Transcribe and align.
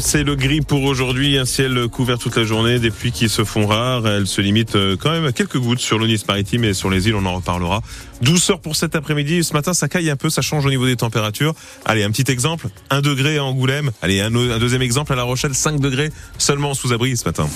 c'est 0.00 0.24
le 0.24 0.34
gris 0.34 0.60
pour 0.60 0.82
aujourd'hui. 0.84 1.38
Un 1.38 1.44
ciel 1.44 1.88
couvert 1.88 2.18
toute 2.18 2.36
la 2.36 2.44
journée, 2.44 2.78
des 2.78 2.90
pluies 2.90 3.12
qui 3.12 3.28
se 3.28 3.44
font 3.44 3.66
rares. 3.66 4.06
Elles 4.06 4.26
se 4.26 4.40
limitent 4.40 4.76
euh, 4.76 4.96
quand 4.96 5.10
même 5.10 5.26
à 5.26 5.32
quelques 5.32 5.58
gouttes 5.58 5.80
sur 5.80 5.98
le 5.98 6.06
Nice 6.06 6.26
maritime 6.26 6.64
et 6.64 6.74
sur 6.74 6.90
les 6.90 7.08
îles, 7.08 7.14
on 7.14 7.24
en 7.26 7.34
reparlera. 7.34 7.82
Douceur 8.22 8.60
pour 8.60 8.76
cet 8.76 8.94
après-midi. 8.94 9.44
Ce 9.44 9.52
matin, 9.52 9.74
ça 9.74 9.88
caille 9.88 10.10
un 10.10 10.16
peu, 10.16 10.30
ça 10.30 10.42
change 10.42 10.64
au 10.66 10.70
niveau 10.70 10.86
des 10.86 10.96
températures. 10.96 11.54
Allez, 11.84 12.02
un 12.02 12.10
petit 12.10 12.30
exemple. 12.30 12.68
1 12.90 13.02
degré 13.02 13.38
à 13.38 13.44
Angoulême. 13.44 13.90
Allez, 14.02 14.20
un, 14.20 14.34
un 14.34 14.58
deuxième 14.58 14.82
exemple 14.82 15.12
à 15.12 15.16
La 15.16 15.22
Rochelle, 15.22 15.54
5 15.54 15.80
degrés 15.80 16.10
seulement 16.38 16.74
sous 16.74 16.92
abri 16.92 17.16
ce 17.16 17.24
matin. 17.24 17.48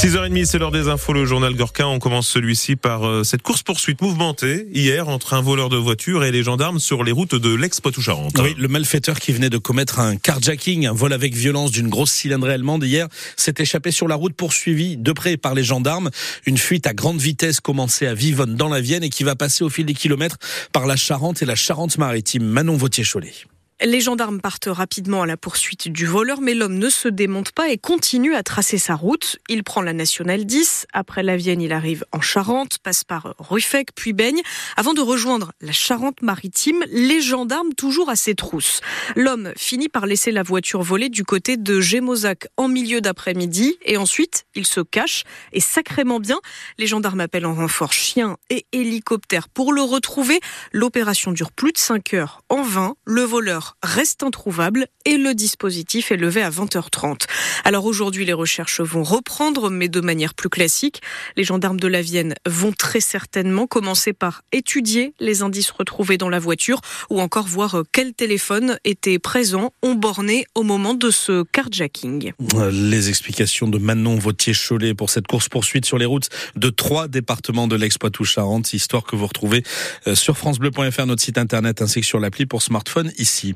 6h30, 0.00 0.46
c'est 0.46 0.58
l'heure 0.58 0.70
des 0.70 0.88
infos, 0.88 1.12
le 1.12 1.26
journal 1.26 1.54
Gorka. 1.54 1.86
On 1.86 1.98
commence 1.98 2.26
celui-ci 2.26 2.74
par 2.74 3.06
euh, 3.06 3.22
cette 3.22 3.42
course-poursuite 3.42 4.00
mouvementée 4.00 4.66
hier 4.72 5.10
entre 5.10 5.34
un 5.34 5.42
voleur 5.42 5.68
de 5.68 5.76
voiture 5.76 6.24
et 6.24 6.32
les 6.32 6.42
gendarmes 6.42 6.78
sur 6.78 7.04
les 7.04 7.12
routes 7.12 7.34
de 7.34 7.54
l'ex-Poitou-Charentes. 7.54 8.40
Le 8.56 8.68
malfaiteur 8.68 9.20
qui 9.20 9.32
venait 9.32 9.50
de 9.50 9.58
commettre 9.58 10.00
un 10.00 10.16
carjacking, 10.16 10.86
un 10.86 10.94
vol 10.94 11.12
avec 11.12 11.34
violence 11.34 11.70
d'une 11.70 11.90
grosse 11.90 12.12
cylindrée 12.12 12.54
allemande 12.54 12.82
hier, 12.82 13.08
s'est 13.36 13.56
échappé 13.58 13.90
sur 13.90 14.08
la 14.08 14.14
route 14.14 14.32
poursuivi 14.32 14.96
de 14.96 15.12
près 15.12 15.36
par 15.36 15.52
les 15.52 15.64
gendarmes. 15.64 16.08
Une 16.46 16.56
fuite 16.56 16.86
à 16.86 16.94
grande 16.94 17.20
vitesse 17.20 17.60
commençait 17.60 18.06
à 18.06 18.14
Vivonne 18.14 18.56
dans 18.56 18.70
la 18.70 18.80
Vienne 18.80 19.04
et 19.04 19.10
qui 19.10 19.22
va 19.22 19.36
passer 19.36 19.64
au 19.64 19.68
fil 19.68 19.84
des 19.84 19.92
kilomètres 19.92 20.38
par 20.72 20.86
la 20.86 20.96
Charente 20.96 21.42
et 21.42 21.44
la 21.44 21.56
Charente-Maritime. 21.56 22.42
Manon 22.42 22.78
Vautier-Cholet. 22.78 23.34
Les 23.82 24.02
gendarmes 24.02 24.42
partent 24.42 24.68
rapidement 24.70 25.22
à 25.22 25.26
la 25.26 25.38
poursuite 25.38 25.88
du 25.88 26.04
voleur, 26.04 26.42
mais 26.42 26.52
l'homme 26.52 26.76
ne 26.76 26.90
se 26.90 27.08
démonte 27.08 27.52
pas 27.52 27.70
et 27.70 27.78
continue 27.78 28.34
à 28.34 28.42
tracer 28.42 28.76
sa 28.76 28.94
route. 28.94 29.38
Il 29.48 29.64
prend 29.64 29.80
la 29.80 29.94
nationale 29.94 30.44
10. 30.44 30.86
Après 30.92 31.22
la 31.22 31.38
Vienne, 31.38 31.62
il 31.62 31.72
arrive 31.72 32.04
en 32.12 32.20
Charente, 32.20 32.78
passe 32.78 33.04
par 33.04 33.34
Ruffec, 33.38 33.94
puis 33.94 34.12
baigne, 34.12 34.42
avant 34.76 34.92
de 34.92 35.00
rejoindre 35.00 35.52
la 35.62 35.72
Charente-Maritime. 35.72 36.84
Les 36.90 37.22
gendarmes 37.22 37.72
toujours 37.72 38.10
à 38.10 38.16
ses 38.16 38.34
trousses. 38.34 38.82
L'homme 39.16 39.50
finit 39.56 39.88
par 39.88 40.04
laisser 40.04 40.30
la 40.30 40.42
voiture 40.42 40.82
voler 40.82 41.08
du 41.08 41.24
côté 41.24 41.56
de 41.56 41.80
Gémozac 41.80 42.48
en 42.58 42.68
milieu 42.68 43.00
d'après-midi 43.00 43.78
et 43.86 43.96
ensuite 43.96 44.44
il 44.54 44.66
se 44.66 44.80
cache 44.80 45.24
et 45.54 45.60
sacrément 45.60 46.20
bien. 46.20 46.38
Les 46.76 46.86
gendarmes 46.86 47.20
appellent 47.20 47.46
en 47.46 47.54
renfort 47.54 47.94
chien 47.94 48.36
et 48.50 48.66
hélicoptère 48.72 49.48
pour 49.48 49.72
le 49.72 49.80
retrouver. 49.80 50.38
L'opération 50.72 51.32
dure 51.32 51.50
plus 51.50 51.72
de 51.72 51.78
5 51.78 52.12
heures. 52.12 52.42
En 52.50 52.62
vain, 52.62 52.94
le 53.06 53.22
voleur 53.22 53.69
reste 53.82 54.22
introuvable 54.22 54.86
et 55.04 55.16
le 55.16 55.34
dispositif 55.34 56.12
est 56.12 56.16
levé 56.16 56.42
à 56.42 56.50
20h30. 56.50 57.22
Alors 57.64 57.84
aujourd'hui, 57.84 58.24
les 58.24 58.32
recherches 58.32 58.80
vont 58.80 59.02
reprendre, 59.02 59.70
mais 59.70 59.88
de 59.88 60.00
manière 60.00 60.34
plus 60.34 60.48
classique. 60.48 61.00
Les 61.36 61.44
gendarmes 61.44 61.80
de 61.80 61.88
la 61.88 62.02
Vienne 62.02 62.34
vont 62.46 62.72
très 62.72 63.00
certainement 63.00 63.66
commencer 63.66 64.12
par 64.12 64.42
étudier 64.52 65.14
les 65.20 65.42
indices 65.42 65.70
retrouvés 65.70 66.18
dans 66.18 66.28
la 66.28 66.38
voiture 66.38 66.80
ou 67.08 67.20
encore 67.20 67.46
voir 67.46 67.82
quel 67.92 68.14
téléphone 68.14 68.78
était 68.84 69.18
présent, 69.18 69.72
ont 69.82 69.94
borné 69.94 70.46
au 70.54 70.62
moment 70.62 70.94
de 70.94 71.10
ce 71.10 71.42
carjacking. 71.42 72.32
Les 72.72 73.08
explications 73.08 73.68
de 73.68 73.78
Manon 73.78 74.16
Vautier-Cholet 74.16 74.94
pour 74.94 75.10
cette 75.10 75.26
course-poursuite 75.26 75.84
sur 75.84 75.98
les 75.98 76.06
routes 76.06 76.28
de 76.56 76.70
trois 76.70 77.08
départements 77.08 77.68
de 77.68 77.76
l'Ex-Poitou-Charentes, 77.76 78.72
histoire 78.72 79.04
que 79.04 79.16
vous 79.16 79.26
retrouvez 79.26 79.62
euh, 80.06 80.14
sur 80.14 80.36
francebleu.fr, 80.36 81.06
notre 81.06 81.22
site 81.22 81.38
internet, 81.38 81.82
ainsi 81.82 82.00
que 82.00 82.06
sur 82.06 82.20
l'appli 82.20 82.46
pour 82.46 82.62
smartphone 82.62 83.12
ici. 83.18 83.54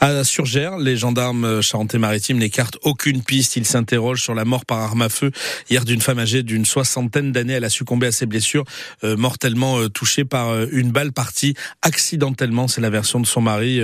À 0.00 0.24
Surgère, 0.24 0.78
les 0.78 0.96
gendarmes 0.96 1.62
charentais-maritimes 1.62 2.38
n'écartent 2.38 2.78
aucune 2.82 3.22
piste. 3.22 3.56
Ils 3.56 3.66
s'interrogent 3.66 4.22
sur 4.22 4.34
la 4.34 4.44
mort 4.44 4.64
par 4.64 4.78
arme 4.78 5.02
à 5.02 5.08
feu 5.08 5.30
hier 5.70 5.84
d'une 5.84 6.00
femme 6.00 6.18
âgée 6.18 6.42
d'une 6.42 6.64
soixantaine 6.64 7.32
d'années. 7.32 7.54
Elle 7.54 7.64
a 7.64 7.70
succombé 7.70 8.06
à 8.06 8.12
ses 8.12 8.26
blessures, 8.26 8.64
euh, 9.02 9.16
mortellement 9.16 9.78
euh, 9.78 9.88
touchée 9.88 10.24
par 10.24 10.50
euh, 10.50 10.66
une 10.72 10.90
balle 10.90 11.12
partie 11.12 11.54
accidentellement. 11.82 12.68
C'est 12.68 12.80
la 12.80 12.90
version 12.90 13.20
de 13.20 13.26
son 13.26 13.40
mari 13.40 13.80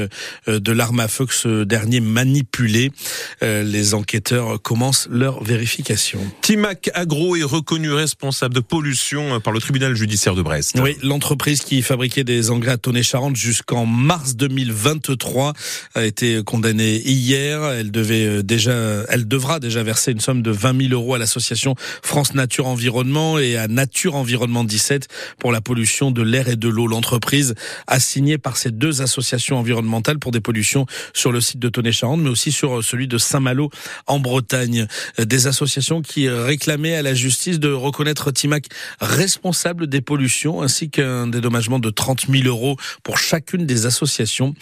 de 0.46 0.72
l'arme 0.72 1.00
à 1.00 1.08
feu 1.08 1.27
que 1.27 1.34
ce 1.34 1.64
dernier 1.64 2.00
manipulait. 2.00 2.90
les 3.42 3.94
enquêteurs 3.94 4.60
commencent 4.62 5.08
leur 5.10 5.42
vérification. 5.42 6.20
Timac 6.40 6.90
Agro 6.94 7.36
est 7.36 7.42
reconnu 7.42 7.92
responsable 7.92 8.55
de 8.55 8.60
pollution 8.60 9.40
par 9.40 9.52
le 9.52 9.60
tribunal 9.60 9.94
judiciaire 9.94 10.34
de 10.34 10.42
Brest. 10.42 10.78
Oui, 10.80 10.96
l'entreprise 11.02 11.61
qui 11.61 11.83
fabriquait 11.83 12.24
des 12.24 12.50
engrais 12.50 12.72
à 12.72 12.78
Tonnet-Charente 12.78 13.36
jusqu'en 13.36 13.86
mars 13.86 14.36
2023 14.36 15.49
a 15.94 16.05
été 16.05 16.42
condamnée 16.44 17.00
hier. 17.05 17.62
Elle 17.64 17.90
devait 17.90 18.27
euh, 18.27 18.42
déjà, 18.42 18.72
elle 19.08 19.27
devra 19.27 19.61
déjà 19.61 19.83
verser 19.83 20.12
une 20.12 20.20
somme 20.20 20.42
de 20.42 20.50
20 20.50 20.88
000 20.88 20.92
euros 20.92 21.14
à 21.14 21.18
l'association 21.18 21.74
France 22.02 22.34
Nature 22.34 22.66
Environnement 22.66 23.38
et 23.38 23.56
à 23.56 23.68
Nature 23.68 24.14
Environnement 24.14 24.64
17 24.64 25.08
pour 25.39 25.52
la 25.52 25.60
pollution 25.60 26.10
de 26.10 26.22
l'air 26.22 26.48
et 26.48 26.56
de 26.56 26.68
l'eau. 26.68 26.86
L'entreprise 26.86 27.55
a 27.86 28.00
signé 28.00 28.39
par 28.39 28.56
ces 28.56 28.70
deux 28.70 29.02
associations 29.02 29.58
environnementales 29.58 30.18
pour 30.18 30.33
des 30.33 30.40
pollutions 30.40 30.86
sur 31.14 31.33
le 31.33 31.40
site 31.40 31.58
de 31.58 31.68
Tonnet-Charente, 31.68 32.20
mais 32.20 32.30
aussi 32.30 32.52
sur 32.52 32.83
celui 32.83 33.08
de 33.08 33.18
Saint-Malo 33.18 33.70
en 34.06 34.18
Bretagne. 34.18 34.86
Des 35.18 35.46
associations 35.46 36.02
qui 36.02 36.28
réclamaient 36.28 36.94
à 36.94 37.02
la 37.02 37.14
justice 37.14 37.58
de 37.58 37.70
reconnaître 37.70 38.30
Timac 38.30 38.66
responsable 39.00 39.86
des 39.86 40.00
pollutions 40.00 40.62
ainsi 40.62 40.90
qu'un 40.90 41.27
dédommagement 41.27 41.78
de 41.78 41.90
30 41.90 42.27
000 42.28 42.44
euros 42.44 42.77
pour 43.02 43.18
chacune 43.18 43.66
des 43.66 43.86
associations. 43.86 44.55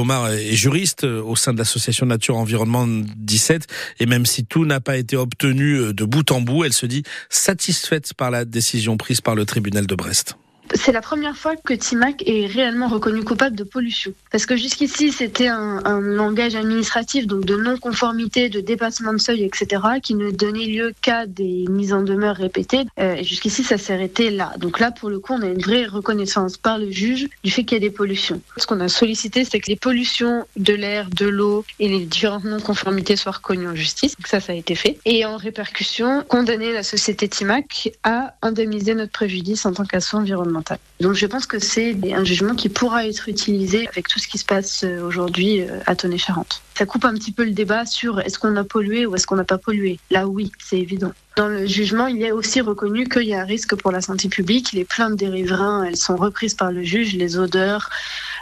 Baumard 0.00 0.30
est 0.30 0.54
juriste 0.54 1.04
au 1.04 1.36
sein 1.36 1.52
de 1.52 1.58
l'association 1.58 2.06
Nature 2.06 2.38
Environnement 2.38 2.86
17 2.86 3.66
et 3.98 4.06
même 4.06 4.24
si 4.24 4.46
tout 4.46 4.64
n'a 4.64 4.80
pas 4.80 4.96
été 4.96 5.14
obtenu 5.14 5.92
de 5.92 6.04
bout 6.06 6.30
en 6.30 6.40
bout, 6.40 6.64
elle 6.64 6.72
se 6.72 6.86
dit 6.86 7.02
satisfaite 7.28 8.14
par 8.14 8.30
la 8.30 8.46
décision 8.46 8.96
prise 8.96 9.20
par 9.20 9.34
le 9.34 9.44
tribunal 9.44 9.86
de 9.86 9.94
Brest 9.94 10.36
c'est 10.74 10.92
la 10.92 11.00
première 11.00 11.36
fois 11.36 11.56
que 11.56 11.74
Timac 11.74 12.22
est 12.26 12.46
réellement 12.46 12.88
reconnu 12.88 13.22
coupable 13.22 13.56
de 13.56 13.64
pollution. 13.64 14.12
Parce 14.30 14.46
que 14.46 14.56
jusqu'ici, 14.56 15.12
c'était 15.12 15.48
un, 15.48 16.00
langage 16.00 16.54
administratif, 16.54 17.26
donc 17.26 17.44
de 17.44 17.56
non-conformité, 17.56 18.48
de 18.48 18.60
dépassement 18.60 19.12
de 19.12 19.18
seuil, 19.18 19.44
etc., 19.44 19.82
qui 20.02 20.14
ne 20.14 20.30
donnait 20.30 20.66
lieu 20.66 20.92
qu'à 21.02 21.26
des 21.26 21.66
mises 21.68 21.92
en 21.92 22.02
demeure 22.02 22.36
répétées. 22.36 22.84
Euh, 22.98 23.16
et 23.16 23.24
jusqu'ici, 23.24 23.64
ça 23.64 23.78
s'est 23.78 23.92
arrêté 23.92 24.30
là. 24.30 24.52
Donc 24.58 24.80
là, 24.80 24.90
pour 24.90 25.10
le 25.10 25.18
coup, 25.18 25.34
on 25.34 25.42
a 25.42 25.46
une 25.46 25.60
vraie 25.60 25.86
reconnaissance 25.86 26.56
par 26.56 26.78
le 26.78 26.90
juge 26.90 27.28
du 27.44 27.50
fait 27.50 27.64
qu'il 27.64 27.76
y 27.76 27.80
a 27.80 27.86
des 27.88 27.94
pollutions. 27.94 28.40
Ce 28.56 28.66
qu'on 28.66 28.80
a 28.80 28.88
sollicité, 28.88 29.44
c'est 29.44 29.60
que 29.60 29.68
les 29.68 29.76
pollutions 29.76 30.46
de 30.56 30.74
l'air, 30.74 31.08
de 31.10 31.26
l'eau 31.26 31.64
et 31.78 31.88
les 31.88 32.04
différentes 32.04 32.44
non-conformités 32.44 33.16
soient 33.16 33.32
reconnues 33.32 33.68
en 33.68 33.74
justice. 33.74 34.16
Donc 34.16 34.26
ça, 34.26 34.40
ça 34.40 34.52
a 34.52 34.56
été 34.56 34.74
fait. 34.74 34.98
Et 35.04 35.24
en 35.24 35.36
répercussion, 35.36 36.24
condamner 36.28 36.72
la 36.72 36.82
société 36.82 37.28
Timac 37.28 37.90
à 38.04 38.34
indemniser 38.42 38.94
notre 38.94 39.12
préjudice 39.12 39.66
en 39.66 39.72
tant 39.72 39.84
qu'assaut 39.84 40.18
environnemental. 40.18 40.59
Donc 41.00 41.14
je 41.14 41.26
pense 41.26 41.46
que 41.46 41.58
c'est 41.58 41.96
un 42.12 42.24
jugement 42.24 42.54
qui 42.54 42.68
pourra 42.68 43.06
être 43.06 43.28
utilisé 43.28 43.88
avec 43.88 44.08
tout 44.08 44.18
ce 44.18 44.28
qui 44.28 44.38
se 44.38 44.44
passe 44.44 44.84
euh, 44.84 45.02
aujourd'hui 45.02 45.62
euh, 45.62 45.78
à 45.86 45.96
Tonnet-Charente. 45.96 46.62
Ça 46.76 46.86
coupe 46.86 47.04
un 47.04 47.14
petit 47.14 47.32
peu 47.32 47.44
le 47.44 47.52
débat 47.52 47.86
sur 47.86 48.20
est-ce 48.20 48.38
qu'on 48.38 48.56
a 48.56 48.64
pollué 48.64 49.06
ou 49.06 49.14
est-ce 49.14 49.26
qu'on 49.26 49.36
n'a 49.36 49.44
pas 49.44 49.58
pollué. 49.58 49.98
Là 50.10 50.26
oui, 50.26 50.50
c'est 50.58 50.78
évident. 50.78 51.12
Dans 51.36 51.48
le 51.48 51.66
jugement, 51.66 52.06
il 52.06 52.22
est 52.22 52.32
aussi 52.32 52.60
reconnu 52.60 53.08
qu'il 53.08 53.24
y 53.24 53.34
a 53.34 53.40
un 53.40 53.44
risque 53.44 53.74
pour 53.76 53.92
la 53.92 54.00
santé 54.00 54.28
publique. 54.28 54.72
Les 54.72 54.84
plaintes 54.84 55.16
des 55.16 55.28
riverains, 55.28 55.84
elles 55.84 55.96
sont 55.96 56.16
reprises 56.16 56.54
par 56.54 56.72
le 56.72 56.82
juge, 56.82 57.14
les 57.14 57.38
odeurs, 57.38 57.90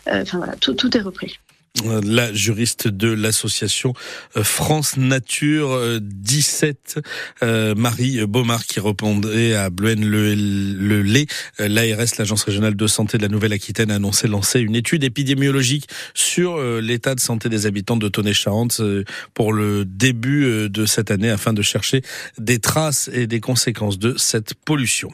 euh, 0.09 0.23
enfin 0.23 0.39
voilà, 0.39 0.57
tout, 0.57 0.75
tout 0.75 0.97
est 0.97 1.01
repris 1.01 1.39
la 1.85 2.33
juriste 2.33 2.89
de 2.89 3.09
l'association 3.09 3.95
euh, 4.37 4.43
France 4.43 4.97
Nature 4.97 6.01
17, 6.01 6.95
euh, 6.97 7.03
euh, 7.43 7.75
Marie 7.75 8.25
Baumard, 8.27 8.65
qui 8.67 8.81
répondait 8.81 9.55
à 9.55 9.71
Bluen 9.71 10.05
le, 10.05 10.35
le 10.35 11.03
lait. 11.03 11.27
L'ARS, 11.59 12.19
l'Agence 12.19 12.43
régionale 12.45 12.77
de 12.77 12.87
santé 12.87 13.19
de 13.19 13.23
la 13.23 13.29
Nouvelle-Aquitaine, 13.29 13.91
a 13.91 13.97
annoncé 13.97 14.29
lancer 14.29 14.61
une 14.61 14.75
étude 14.75 15.05
épidémiologique 15.05 15.89
sur 16.15 16.61
l'état 16.81 17.15
de 17.15 17.21
santé 17.21 17.49
des 17.49 17.67
habitants 17.67 17.97
de 17.97 18.09
Tonnet-Charente 18.09 18.81
pour 19.35 19.53
le 19.53 19.85
début 19.85 20.69
de 20.69 20.87
cette 20.87 21.11
année 21.11 21.31
afin 21.31 21.53
de 21.53 21.63
chercher 21.63 22.03
des 22.39 22.59
traces 22.59 23.11
et 23.13 23.27
des 23.27 23.41
conséquences 23.41 23.99
de 23.99 24.15
cette 24.17 24.55
pollution. 24.55 25.11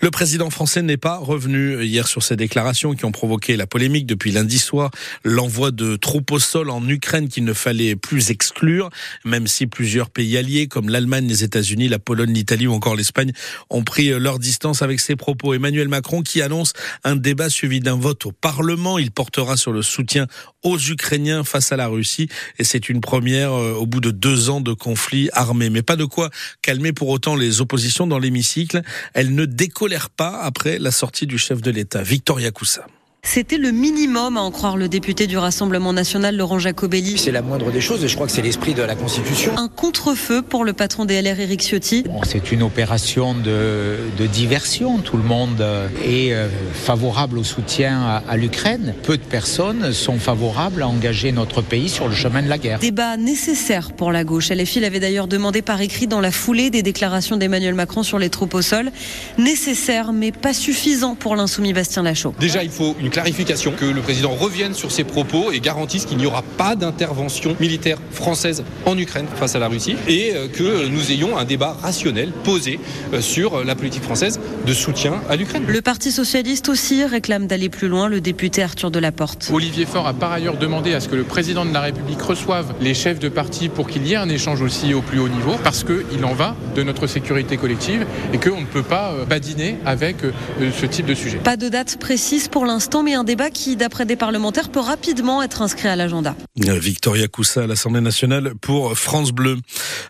Le 0.00 0.10
président 0.10 0.50
français 0.50 0.82
n'est 0.82 0.96
pas 0.96 1.16
revenu 1.16 1.82
hier 1.84 2.08
sur 2.08 2.22
ces 2.22 2.36
déclarations 2.36 2.94
qui 2.94 3.04
ont 3.04 3.12
provoqué 3.12 3.56
la 3.56 3.66
polémique 3.66 4.06
depuis 4.06 4.32
lundi 4.32 4.58
soir. 4.58 4.90
L'envoi 5.24 5.70
de 5.70 5.95
troupes 5.98 6.30
au 6.30 6.38
sol 6.38 6.70
en 6.70 6.86
Ukraine 6.88 7.28
qu'il 7.28 7.44
ne 7.44 7.52
fallait 7.52 7.96
plus 7.96 8.30
exclure, 8.30 8.90
même 9.24 9.46
si 9.46 9.66
plusieurs 9.66 10.10
pays 10.10 10.36
alliés 10.36 10.66
comme 10.66 10.88
l'Allemagne, 10.88 11.26
les 11.26 11.44
États-Unis, 11.44 11.88
la 11.88 11.98
Pologne, 11.98 12.32
l'Italie 12.32 12.66
ou 12.66 12.72
encore 12.72 12.96
l'Espagne 12.96 13.32
ont 13.70 13.82
pris 13.82 14.10
euh, 14.10 14.18
leur 14.18 14.38
distance 14.38 14.82
avec 14.82 15.00
ces 15.00 15.16
propos. 15.16 15.54
Emmanuel 15.54 15.88
Macron 15.88 16.22
qui 16.22 16.42
annonce 16.42 16.72
un 17.04 17.16
débat 17.16 17.50
suivi 17.50 17.80
d'un 17.80 17.96
vote 17.96 18.26
au 18.26 18.32
Parlement. 18.32 18.98
Il 18.98 19.10
portera 19.10 19.56
sur 19.56 19.72
le 19.72 19.82
soutien 19.82 20.26
aux 20.62 20.78
Ukrainiens 20.78 21.44
face 21.44 21.72
à 21.72 21.76
la 21.76 21.88
Russie 21.88 22.28
et 22.58 22.64
c'est 22.64 22.88
une 22.88 23.00
première 23.00 23.52
euh, 23.52 23.74
au 23.74 23.86
bout 23.86 24.00
de 24.00 24.10
deux 24.10 24.50
ans 24.50 24.60
de 24.60 24.72
conflit 24.72 25.28
armé. 25.32 25.70
Mais 25.70 25.82
pas 25.82 25.96
de 25.96 26.04
quoi 26.04 26.30
calmer 26.62 26.92
pour 26.92 27.08
autant 27.08 27.36
les 27.36 27.60
oppositions 27.60 28.06
dans 28.06 28.18
l'hémicycle. 28.18 28.82
Elles 29.14 29.34
ne 29.34 29.44
décolèrent 29.44 30.10
pas 30.10 30.40
après 30.42 30.78
la 30.78 30.90
sortie 30.90 31.26
du 31.26 31.38
chef 31.38 31.60
de 31.60 31.70
l'État, 31.70 32.02
Victoria 32.02 32.50
Coussa. 32.50 32.86
C'était 33.26 33.58
le 33.58 33.72
minimum 33.72 34.36
à 34.36 34.40
en 34.40 34.52
croire 34.52 34.76
le 34.76 34.88
député 34.88 35.26
du 35.26 35.36
Rassemblement 35.36 35.92
national 35.92 36.36
Laurent 36.36 36.60
Jacobelli. 36.60 37.18
C'est 37.18 37.32
la 37.32 37.42
moindre 37.42 37.72
des 37.72 37.80
choses 37.80 38.04
et 38.04 38.08
je 38.08 38.14
crois 38.14 38.28
que 38.28 38.32
c'est 38.32 38.40
l'esprit 38.40 38.72
de 38.72 38.82
la 38.82 38.94
Constitution. 38.94 39.52
Un 39.58 39.66
contre-feu 39.66 40.42
pour 40.42 40.64
le 40.64 40.72
patron 40.72 41.04
des 41.04 41.20
LR 41.20 41.40
Éric 41.40 41.60
Ciotti. 41.60 42.04
C'est 42.24 42.52
une 42.52 42.62
opération 42.62 43.34
de, 43.34 43.96
de, 44.16 44.26
diversion. 44.26 44.98
Tout 44.98 45.16
le 45.16 45.24
monde 45.24 45.60
est 46.04 46.32
euh, 46.32 46.46
favorable 46.72 47.38
au 47.38 47.44
soutien 47.44 48.00
à, 48.00 48.22
à 48.28 48.36
l'Ukraine. 48.36 48.94
Peu 49.02 49.16
de 49.16 49.22
personnes 49.22 49.92
sont 49.92 50.18
favorables 50.18 50.82
à 50.82 50.88
engager 50.88 51.32
notre 51.32 51.62
pays 51.62 51.88
sur 51.88 52.06
le 52.06 52.14
chemin 52.14 52.42
de 52.42 52.48
la 52.48 52.58
guerre. 52.58 52.78
Débat 52.78 53.16
nécessaire 53.16 53.92
pour 53.92 54.12
la 54.12 54.22
gauche. 54.22 54.50
LFI 54.50 54.80
l'avait 54.80 55.00
d'ailleurs 55.00 55.26
demandé 55.26 55.62
par 55.62 55.80
écrit 55.80 56.06
dans 56.06 56.20
la 56.20 56.30
foulée 56.30 56.70
des 56.70 56.84
déclarations 56.84 57.36
d'Emmanuel 57.36 57.74
Macron 57.74 58.04
sur 58.04 58.20
les 58.20 58.30
troupes 58.30 58.54
au 58.54 58.62
sol. 58.62 58.92
Nécessaire 59.36 60.12
mais 60.12 60.30
pas 60.30 60.54
suffisant 60.54 61.16
pour 61.16 61.34
l'insoumis 61.34 61.72
Bastien 61.72 62.04
Lachaud. 62.04 62.32
Déjà, 62.38 62.62
il 62.62 62.70
faut 62.70 62.94
une 63.00 63.10
clarification, 63.16 63.72
que 63.72 63.86
le 63.86 64.02
président 64.02 64.32
revienne 64.32 64.74
sur 64.74 64.92
ses 64.92 65.02
propos 65.02 65.50
et 65.50 65.60
garantisse 65.60 66.04
qu'il 66.04 66.18
n'y 66.18 66.26
aura 66.26 66.42
pas 66.42 66.76
d'intervention 66.76 67.56
militaire 67.58 67.96
française 68.10 68.62
en 68.84 68.98
Ukraine 68.98 69.24
face 69.36 69.54
à 69.54 69.58
la 69.58 69.68
Russie 69.68 69.96
et 70.06 70.34
que 70.52 70.86
nous 70.88 71.10
ayons 71.10 71.38
un 71.38 71.46
débat 71.46 71.74
rationnel 71.80 72.30
posé 72.44 72.78
sur 73.20 73.64
la 73.64 73.74
politique 73.74 74.02
française 74.02 74.38
de 74.66 74.74
soutien 74.74 75.14
à 75.30 75.36
l'Ukraine. 75.36 75.64
Le 75.66 75.80
Parti 75.80 76.12
socialiste 76.12 76.68
aussi 76.68 77.06
réclame 77.06 77.46
d'aller 77.46 77.70
plus 77.70 77.88
loin, 77.88 78.10
le 78.10 78.20
député 78.20 78.62
Arthur 78.62 78.90
Delaporte. 78.90 79.50
Olivier 79.50 79.86
Faure 79.86 80.08
a 80.08 80.12
par 80.12 80.32
ailleurs 80.32 80.58
demandé 80.58 80.92
à 80.92 81.00
ce 81.00 81.08
que 81.08 81.16
le 81.16 81.24
président 81.24 81.64
de 81.64 81.72
la 81.72 81.80
République 81.80 82.20
reçoive 82.20 82.74
les 82.82 82.92
chefs 82.92 83.18
de 83.18 83.30
parti 83.30 83.70
pour 83.70 83.88
qu'il 83.88 84.06
y 84.06 84.12
ait 84.12 84.16
un 84.16 84.28
échange 84.28 84.60
aussi 84.60 84.92
au 84.92 85.00
plus 85.00 85.20
haut 85.20 85.30
niveau 85.30 85.54
parce 85.64 85.84
qu'il 85.84 86.22
en 86.22 86.34
va 86.34 86.54
de 86.74 86.82
notre 86.82 87.06
sécurité 87.06 87.56
collective 87.56 88.04
et 88.34 88.38
qu'on 88.38 88.60
ne 88.60 88.66
peut 88.66 88.82
pas 88.82 89.14
badiner 89.26 89.76
avec 89.86 90.16
ce 90.60 90.84
type 90.84 91.06
de 91.06 91.14
sujet. 91.14 91.38
Pas 91.38 91.56
de 91.56 91.70
date 91.70 91.96
précise 91.98 92.48
pour 92.48 92.66
l'instant, 92.66 93.05
mais 93.06 93.14
un 93.14 93.22
débat 93.22 93.50
qui, 93.50 93.76
d'après 93.76 94.04
des 94.04 94.16
parlementaires, 94.16 94.68
peut 94.68 94.80
rapidement 94.80 95.40
être 95.40 95.62
inscrit 95.62 95.86
à 95.86 95.94
l'agenda. 95.94 96.34
Victoria 96.56 97.28
Coussa 97.28 97.62
à 97.62 97.66
l'Assemblée 97.68 98.00
nationale 98.00 98.54
pour 98.60 98.98
France 98.98 99.30
Bleu. 99.30 99.58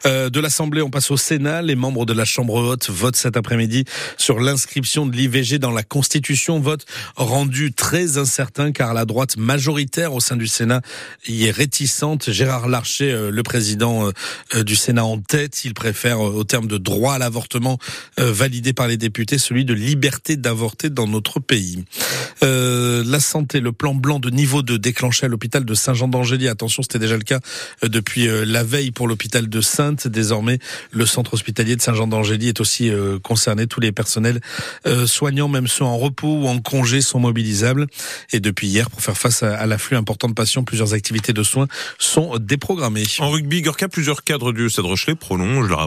Euh, 0.06 0.31
de 0.31 0.40
l'Assemblée, 0.40 0.81
on 0.81 0.88
passe 0.88 1.10
au 1.10 1.19
Sénat. 1.19 1.60
Les 1.60 1.75
membres 1.75 2.06
de 2.06 2.14
la 2.14 2.25
Chambre 2.25 2.54
haute 2.54 2.88
votent 2.88 3.16
cet 3.16 3.37
après-midi 3.37 3.84
sur 4.16 4.40
l'inscription 4.40 5.04
de 5.04 5.14
l'IVG 5.14 5.58
dans 5.58 5.72
la 5.72 5.82
Constitution. 5.82 6.58
Vote 6.58 6.87
rendu 7.16 7.75
très 7.75 8.16
incertain 8.16 8.72
car 8.72 8.94
la 8.94 9.04
droite 9.04 9.37
majoritaire 9.37 10.14
au 10.14 10.20
sein 10.20 10.37
du 10.37 10.46
Sénat 10.46 10.81
y 11.28 11.44
est 11.44 11.50
réticente. 11.50 12.31
Gérard 12.31 12.66
Larcher, 12.66 13.12
euh, 13.12 13.31
le 13.31 13.42
président 13.42 14.10
euh, 14.54 14.64
du 14.64 14.75
Sénat 14.75 15.04
en 15.04 15.19
tête, 15.19 15.66
il 15.66 15.75
préfère, 15.75 16.20
au 16.20 16.44
terme 16.44 16.66
de 16.66 16.78
droit 16.78 17.12
à 17.12 17.19
l'avortement 17.19 17.78
validé 18.16 18.72
par 18.72 18.88
les 18.88 18.96
députés, 18.96 19.37
celui 19.37 19.66
de 19.66 19.75
liberté 19.75 20.37
d'avorter 20.37 20.88
dans 20.88 21.06
notre 21.06 21.40
pays. 21.40 21.84
La 23.05 23.20
santé, 23.20 23.61
le 23.61 23.73
plan 23.73 23.94
blanc 23.94 24.19
de 24.19 24.31
niveau 24.31 24.62
2 24.62 24.78
déclenché 24.78 25.26
à 25.26 25.28
l'hôpital 25.28 25.64
de 25.64 25.75
Saint-Jean-d'Angély. 25.75 26.49
Attention, 26.49 26.82
c'était 26.82 26.99
déjà 26.99 27.17
le 27.17 27.23
cas 27.23 27.40
depuis 27.82 28.28
la 28.28 28.64
veille 28.64 28.90
pour 28.90 29.08
l'hôpital 29.08 29.49
de 29.49 29.61
Sainte. 29.61 30.08
Désormais, 30.08 30.58
le 30.90 31.06
centre 31.06 31.34
hospitalier 31.34 31.76
de 31.76 31.82
Saint-Jean-d'Angély 31.82 32.49
est 32.49 32.61
aussi 32.61 32.90
euh, 32.90 33.19
concerné. 33.19 33.67
Tous 33.67 33.81
les 33.81 33.93
personnels 33.93 34.40
euh, 34.87 35.06
soignants, 35.06 35.49
même 35.49 35.67
ceux 35.67 35.84
en 35.84 35.96
repos 35.96 36.43
ou 36.43 36.46
en 36.46 36.58
congé, 36.58 37.00
sont 37.00 37.19
mobilisables. 37.19 37.87
Et 38.32 38.40
depuis 38.40 38.69
hier, 38.69 38.90
pour 38.90 39.00
faire 39.00 39.17
face 39.17 39.43
à, 39.43 39.56
à 39.56 39.67
l'afflux 39.67 39.96
important 39.96 40.28
de 40.28 40.34
patients, 40.34 40.64
plusieurs 40.64 40.94
activités 40.94 41.32
de 41.32 41.43
soins 41.43 41.67
sont 41.99 42.38
déprogrammées. 42.38 43.05
En 43.19 43.31
rugby, 43.31 43.62
Gorka, 43.62 43.88
plusieurs 43.88 44.25
cadres 44.25 44.52
du 44.52 44.69
Stade 44.70 44.87
Rochelet 44.87 45.14
prolongent 45.14 45.69
leur 45.69 45.81
aventure 45.81 45.87